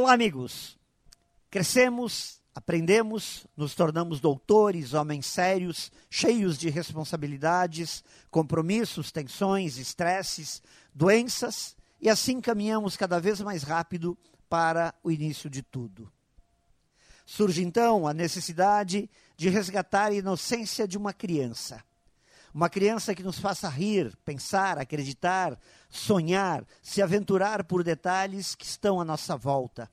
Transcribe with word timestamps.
Olá, 0.00 0.12
amigos. 0.12 0.78
Crescemos, 1.50 2.40
aprendemos, 2.54 3.48
nos 3.56 3.74
tornamos 3.74 4.20
doutores, 4.20 4.94
homens 4.94 5.26
sérios, 5.26 5.90
cheios 6.08 6.56
de 6.56 6.70
responsabilidades, 6.70 8.04
compromissos, 8.30 9.10
tensões, 9.10 9.76
estresses, 9.76 10.62
doenças, 10.94 11.76
e 12.00 12.08
assim 12.08 12.40
caminhamos 12.40 12.96
cada 12.96 13.18
vez 13.18 13.40
mais 13.40 13.64
rápido 13.64 14.16
para 14.48 14.94
o 15.02 15.10
início 15.10 15.50
de 15.50 15.62
tudo. 15.62 16.08
Surge 17.26 17.64
então 17.64 18.06
a 18.06 18.14
necessidade 18.14 19.10
de 19.36 19.48
resgatar 19.48 20.12
a 20.12 20.14
inocência 20.14 20.86
de 20.86 20.96
uma 20.96 21.12
criança. 21.12 21.84
Uma 22.58 22.68
criança 22.68 23.14
que 23.14 23.22
nos 23.22 23.38
faça 23.38 23.68
rir, 23.68 24.12
pensar, 24.24 24.78
acreditar, 24.78 25.56
sonhar, 25.88 26.66
se 26.82 27.00
aventurar 27.00 27.62
por 27.62 27.84
detalhes 27.84 28.56
que 28.56 28.64
estão 28.64 29.00
à 29.00 29.04
nossa 29.04 29.36
volta. 29.36 29.88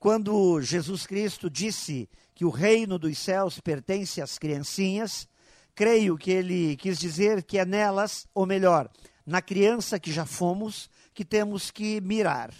Quando 0.00 0.60
Jesus 0.60 1.06
Cristo 1.06 1.48
disse 1.48 2.10
que 2.34 2.44
o 2.44 2.50
reino 2.50 2.98
dos 2.98 3.16
céus 3.16 3.60
pertence 3.60 4.20
às 4.20 4.40
criancinhas, 4.40 5.28
creio 5.72 6.18
que 6.18 6.32
ele 6.32 6.76
quis 6.78 6.98
dizer 6.98 7.44
que 7.44 7.58
é 7.58 7.64
nelas, 7.64 8.26
ou 8.34 8.44
melhor, 8.44 8.90
na 9.24 9.40
criança 9.40 10.00
que 10.00 10.12
já 10.12 10.26
fomos, 10.26 10.90
que 11.14 11.24
temos 11.24 11.70
que 11.70 12.00
mirar. 12.00 12.52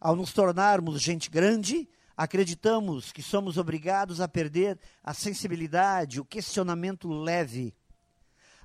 Ao 0.00 0.16
nos 0.16 0.32
tornarmos 0.32 1.02
gente 1.02 1.28
grande, 1.28 1.86
acreditamos 2.16 3.12
que 3.12 3.22
somos 3.22 3.58
obrigados 3.58 4.18
a 4.18 4.26
perder 4.26 4.78
a 5.04 5.12
sensibilidade, 5.12 6.18
o 6.18 6.24
questionamento 6.24 7.06
leve. 7.12 7.74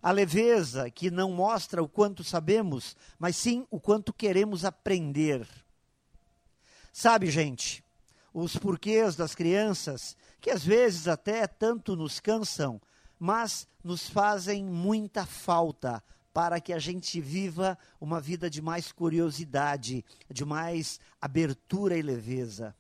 A 0.04 0.12
leveza 0.12 0.92
que 0.92 1.10
não 1.10 1.32
mostra 1.32 1.82
o 1.82 1.88
quanto 1.88 2.26
sabemos, 2.26 2.94
mas 3.18 3.38
sim 3.38 3.66
o 3.72 3.80
quanto 3.80 4.12
queremos 4.12 4.66
aprender. 4.66 5.48
Sabe, 6.92 7.32
gente, 7.32 7.82
os 8.34 8.58
porquês 8.58 9.16
das 9.16 9.34
crianças, 9.34 10.18
que 10.42 10.52
às 10.52 10.62
vezes 10.62 11.08
até 11.08 11.48
tanto 11.48 11.96
nos 11.96 12.20
cansam, 12.20 12.82
mas 13.18 13.66
nos 13.82 14.10
fazem 14.10 14.66
muita 14.66 15.26
falta 15.26 16.04
para 16.34 16.60
que 16.60 16.74
a 16.74 16.80
gente 16.80 17.22
viva 17.22 17.78
uma 18.02 18.20
vida 18.20 18.50
de 18.50 18.62
mais 18.62 18.92
curiosidade, 18.92 20.04
de 20.30 20.44
mais 20.44 21.00
abertura 21.22 21.96
e 21.96 22.02
leveza. 22.02 22.76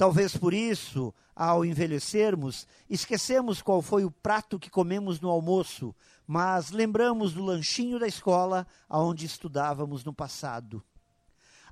Talvez 0.00 0.34
por 0.34 0.54
isso, 0.54 1.12
ao 1.36 1.62
envelhecermos, 1.62 2.66
esquecemos 2.88 3.60
qual 3.60 3.82
foi 3.82 4.02
o 4.02 4.10
prato 4.10 4.58
que 4.58 4.70
comemos 4.70 5.20
no 5.20 5.28
almoço, 5.28 5.94
mas 6.26 6.70
lembramos 6.70 7.34
do 7.34 7.44
lanchinho 7.44 7.98
da 7.98 8.06
escola 8.06 8.66
onde 8.88 9.26
estudávamos 9.26 10.02
no 10.02 10.14
passado. 10.14 10.82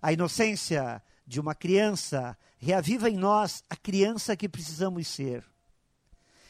A 0.02 0.12
inocência 0.12 1.02
de 1.26 1.40
uma 1.40 1.54
criança 1.54 2.36
reaviva 2.58 3.08
em 3.08 3.16
nós 3.16 3.64
a 3.70 3.74
criança 3.74 4.36
que 4.36 4.46
precisamos 4.46 5.08
ser. 5.08 5.42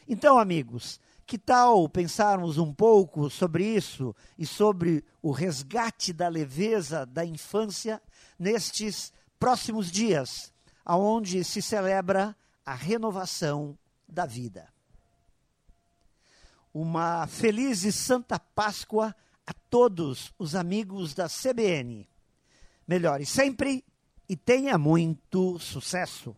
Então, 0.08 0.36
amigos, 0.36 0.98
que 1.24 1.38
tal 1.38 1.88
pensarmos 1.88 2.58
um 2.58 2.74
pouco 2.74 3.30
sobre 3.30 3.64
isso 3.64 4.12
e 4.36 4.44
sobre 4.44 5.04
o 5.22 5.30
resgate 5.30 6.12
da 6.12 6.26
leveza 6.26 7.06
da 7.06 7.24
infância 7.24 8.02
nestes 8.36 9.12
próximos 9.38 9.92
dias, 9.92 10.52
aonde 10.88 11.44
se 11.44 11.60
celebra 11.60 12.34
a 12.64 12.74
renovação 12.74 13.78
da 14.08 14.24
vida. 14.24 14.66
Uma 16.72 17.26
feliz 17.26 17.84
e 17.84 17.92
santa 17.92 18.38
Páscoa 18.38 19.14
a 19.46 19.52
todos 19.68 20.32
os 20.38 20.54
amigos 20.54 21.12
da 21.12 21.28
CBN. 21.28 22.08
Melhore 22.86 23.26
sempre 23.26 23.84
e 24.26 24.34
tenha 24.34 24.78
muito 24.78 25.58
sucesso. 25.58 26.34